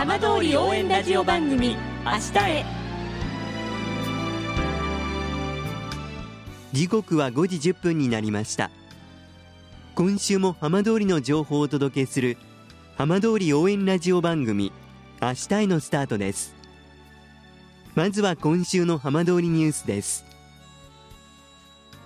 [0.00, 1.76] 浜通り応援ラジオ番組
[2.06, 2.64] 明日へ。
[6.72, 8.70] 時刻は5時10分になりました。
[9.94, 12.38] 今週も浜通りの情報をお届けする
[12.96, 14.72] 浜通り応援ラジオ番組
[15.20, 16.54] 明日へのスタートです。
[17.94, 20.24] まずは今週の浜通りニュースです。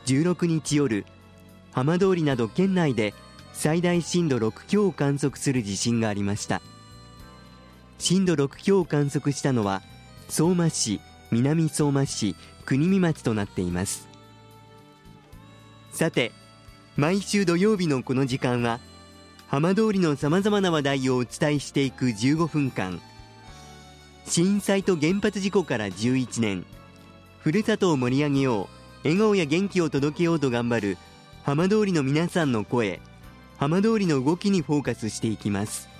[0.06, 1.06] 16日夜
[1.70, 3.15] 浜通りなど県内で
[3.52, 6.61] 最大震度6強を観測する地震がありました。
[7.98, 9.83] 震度6強を観測したのは
[10.29, 14.09] 相馬市南相馬市国見町となっています。
[15.93, 16.33] さて
[16.97, 18.80] 毎週土曜日のこの時間は
[19.49, 23.01] 浜通りのさまざまな話題をお伝えしていく15分間。
[24.27, 26.65] 震災と原発事故から11年。
[27.41, 28.69] ふるさとを盛り上げよう
[29.05, 30.99] 笑顔や元気を届けようと頑張る
[31.43, 33.01] 浜通りの皆さんの声
[33.59, 35.93] 浜通りの動きにフォーカスしていきます。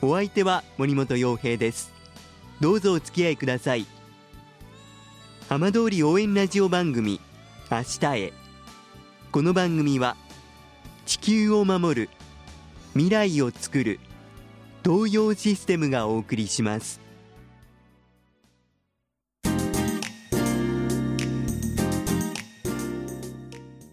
[0.00, 1.92] お相手は森本洋平です。
[2.60, 3.84] どうぞお付き合いください。
[5.48, 7.20] 浜通り応援ラジオ番組
[7.68, 8.32] 明日へ。
[9.32, 10.16] この番組は
[11.04, 12.10] 地球を守る
[12.92, 13.98] 未来をつくる
[14.84, 17.00] 東洋システムがお送りします。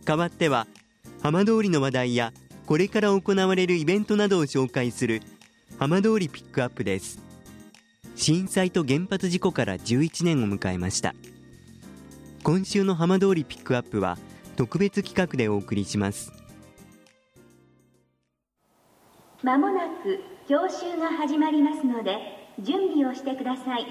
[0.06, 0.68] 代わっては
[1.24, 2.32] 浜通りの話題や
[2.68, 5.24] これから行われるイベントなどを紹介する
[5.78, 7.20] 浜通りピックアップです。
[8.16, 11.14] 震災と原発事故から11年を迎えました。
[12.44, 14.18] 今週の浜通りピックアップは
[14.56, 16.32] 特別企画でお送りします。
[19.44, 22.20] まもなく教習が始まりますので
[22.62, 23.86] 準備をしてください。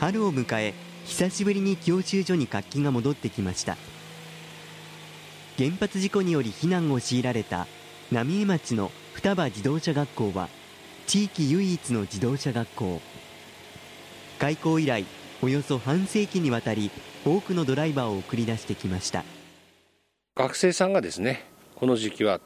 [0.00, 3.76] 春を迎え久しぶりに教習所に活気が戻ってきました
[5.60, 7.66] 原発事故により避難を強いられた
[8.10, 10.48] 浪江町の双葉自動車学校は
[11.06, 13.02] 地域唯一の自動車学校。
[14.38, 15.04] 開校以来
[15.42, 16.90] およそ半世紀にわたり
[17.26, 19.22] 多くのドライバーを送り出してきました。
[20.34, 21.44] 学生さんがですね
[21.74, 22.40] この時期は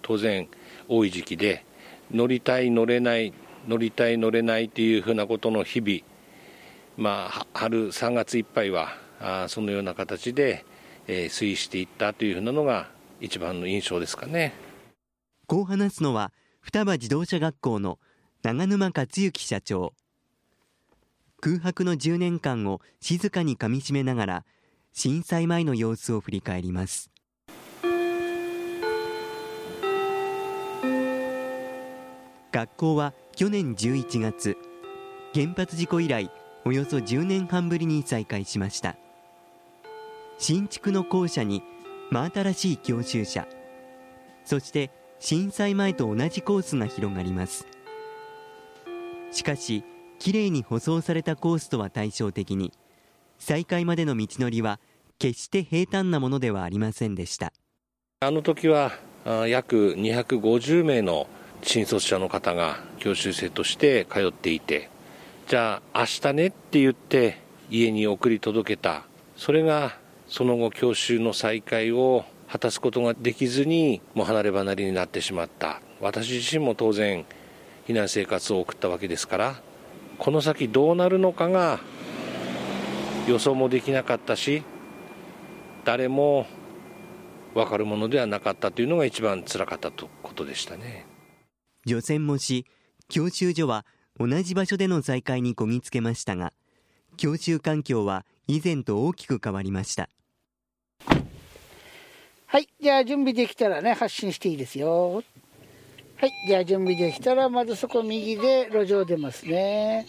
[0.00, 0.46] 当然
[0.86, 1.64] 多い時期で
[2.12, 3.32] 乗りたい乗れない
[3.66, 5.98] 乗りたい乗れないというふうなことの日々
[6.96, 10.64] まあ春3月いっぱいはあそのような形で、
[11.06, 12.88] えー、推移していったというふうなのが
[13.20, 14.52] 一番の印象ですかね。
[15.46, 17.98] こう話すのは双葉自動車学校の
[18.42, 19.94] 長沼克之社長。
[21.40, 24.44] 空白の10年間を静かにかみしめながら
[24.92, 27.10] 震災前の様子を振り返ります。
[32.52, 34.56] 学校は去年11月
[35.34, 36.30] 原発事故以来
[36.64, 38.96] およそ10年半ぶりに再開しました。
[40.38, 41.62] 新築の校舎に
[42.10, 43.46] 真新しい教習車。
[44.44, 47.66] そして震災前と同じコースが広がります。
[49.30, 49.84] しかし
[50.18, 52.72] きれいに舗装されたコースとは対照的に
[53.38, 54.78] 再開までの道のりは
[55.18, 57.52] 決して平坦なものではありませんでした。
[58.20, 58.92] あの時は
[59.46, 61.28] 約250名の
[61.62, 64.90] 新卒者の方が教習生として通っていて
[65.46, 67.38] じゃあ明日ねって言って
[67.70, 69.04] 家に送り届けた。
[69.36, 69.96] それが
[70.32, 77.26] その後教習の再開を果たすことができずにもう離れ離れになってしまった私自身も当然
[77.86, 79.56] 避難生活を送ったわけですから
[80.16, 81.80] この先どうなるのかが
[83.28, 84.62] 予想もできなかったし
[85.84, 86.46] 誰も
[87.52, 91.04] 分かるものではなかったというのが一番つらかったとことでしたね。
[91.84, 92.64] 除染もし
[93.10, 93.84] 教習所は
[94.18, 96.54] 同じ場所での再開にこぎつけましたが
[97.18, 100.08] 教習環境は以前と大きく変わりました
[102.52, 105.22] はいじゃあ準備できたらね発進していいですよ。
[106.16, 110.06] はいじゃあ準備できたらまずそこ右で路上出ますね。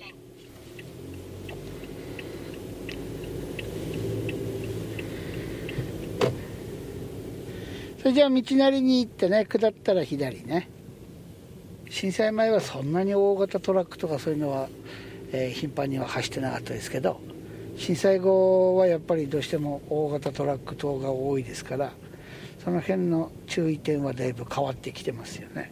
[7.99, 10.69] それじゃあ道なりに行ってね下ったら左ね。
[11.89, 14.67] 震災前はそんなに大型トラックとかそういうのは、
[15.31, 17.21] えー、頻繁には走ってなかったですけど
[17.77, 21.93] 震災後はやっぱりどうしても大型トラック等が多いですから
[22.63, 25.71] その辺の注意点はだいぶ変わってきてますよね。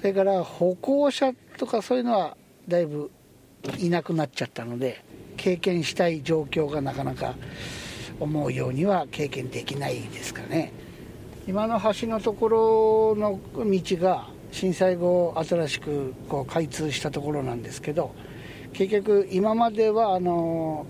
[0.00, 2.36] それから歩行者とかそういうのは
[2.68, 3.10] だいぶ
[3.78, 5.02] いなくなっちゃったので
[5.36, 7.34] 経験したい状況がなかなか
[8.20, 10.72] 思うようには経験できないですかね。
[11.48, 18.14] 今の橋のところの道が震災後新しくこう開通したところなんですけど
[18.72, 20.86] 結局今まではあの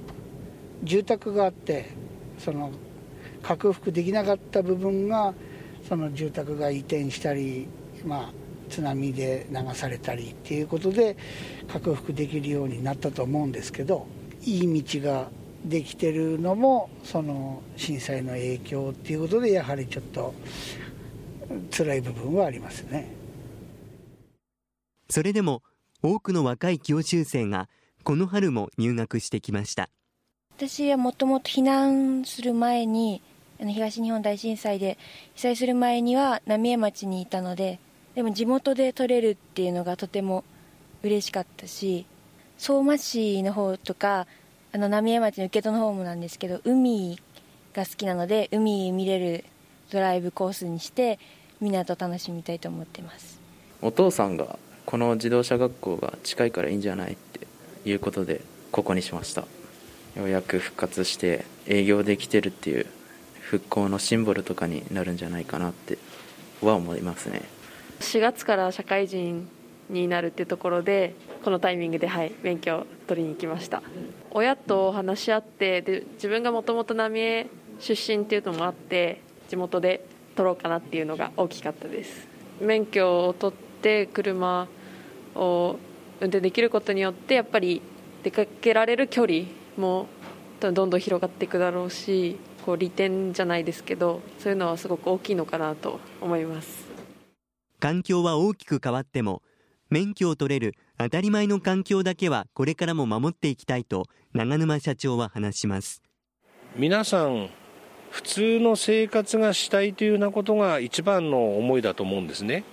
[0.83, 1.91] 住宅があって
[2.39, 2.71] その
[3.47, 5.33] 克服できなかった部分が
[5.89, 7.69] その住宅が移転したり、
[8.05, 8.33] まあ、
[8.69, 11.17] 津波で流されたりっていうことで
[11.73, 14.09] 克服できるようになったと思うんですけど
[14.43, 15.29] いい道が
[15.65, 20.35] できてるのもその震災の影響っていうことでやはりちょっと
[21.71, 23.15] 辛い部分はありますね。
[25.09, 25.63] それでも
[26.03, 27.69] 多くの若い教習生が
[28.03, 29.89] この春も入学してきました。
[30.57, 33.23] 私はもともと避難する前に
[33.61, 34.99] 東日本大震災で
[35.35, 37.79] 被災する前には浪江町にいたので
[38.15, 40.45] でも地元で取れるっていうのがとても
[41.03, 42.07] 嬉しかったし
[42.59, 44.27] 相馬市の方とか
[44.73, 47.19] あの浪江町の受け戸の方もなんですけど海
[47.75, 49.45] が好きなので海見れる
[49.91, 51.19] ドライブコースにして
[51.61, 53.41] 港楽しみたいと思ってます。
[53.83, 57.47] お父さんがこの自動車学校が近いからいいんじゃないって
[57.89, 58.41] いうことで
[58.73, 59.43] ここにしました。
[60.17, 62.87] ようやく復活して営業できてるっていう
[63.47, 65.99] 復興のシンボルとかになるんじゃないかなって
[66.61, 67.43] は思いますね。
[68.01, 69.49] 4月から社会人
[69.89, 71.15] になるっていうところで
[71.45, 73.83] このタイミングで、はい、免許を取りに行きました。
[74.33, 77.47] 親と話し合ってで自分がもともと浪江
[77.79, 80.05] 出身っていうのもあって地元で
[80.35, 82.27] 取ろうかなっていうのが大きかったです。
[82.61, 84.67] 免許を取って車
[85.37, 85.77] を
[86.21, 87.81] 運転できることによってやっぱり
[88.25, 89.45] 出かけられる距離
[89.77, 90.09] も
[90.59, 96.85] どんどん広がっていくだろうしこう利点じゃないですけどそういうのはすごく大きいのかなと思います。
[97.79, 99.43] 環境は大きく変わっても
[99.89, 106.03] 免許を取れる当たり前の環境だけはこれからも守っていきたいと長沼社長は話します。
[106.75, 107.51] 皆さん
[108.11, 112.65] 普通の生活がしたいというようなことが一番の思いだと思うんですね。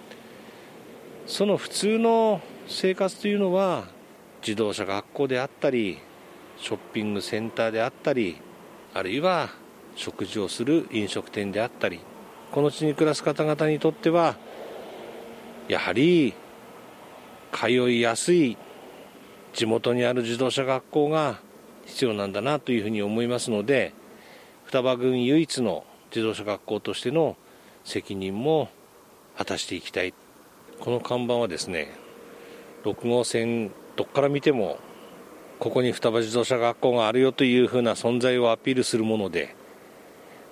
[1.28, 3.86] その普通の生活というのは
[4.42, 6.00] 自動車学校であったり
[6.58, 8.38] ショッピングセンターであったり
[8.96, 9.62] あるいは
[9.96, 12.00] 食事をする飲食店であったり
[12.52, 14.36] この地に暮らす方々にとっては
[15.68, 16.34] やはり
[17.52, 18.58] 通いやすい
[19.54, 21.40] 地元にある自動車学校が
[21.86, 23.94] 必要なんだなというふうに思いますので
[24.66, 27.36] 双葉郡唯一の自動車学校としての
[27.84, 28.70] 責任も
[29.38, 30.14] 果たしていきたい。
[30.80, 31.94] この看板はですね
[32.84, 34.80] 6号線どこから見ても
[35.60, 39.56] ここに双葉自動車学校があるよというふうな存在をアピールするもので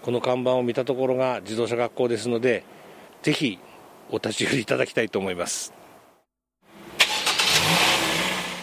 [0.02, 2.64] この看板を見たところが自動車学校ですので
[3.22, 3.60] ぜひ
[4.10, 5.74] お立ち寄りいただきたいと思います。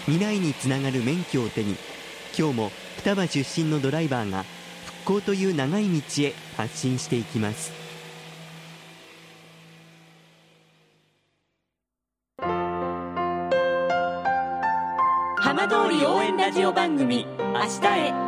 [0.06, 1.76] 未来につながる免許を手に
[2.36, 4.44] 今日も双葉出身のドライバーが
[5.04, 7.72] 復興という長い道へ発進していきます。
[15.36, 18.27] 浜通り応援ラジオ番組「明日へ」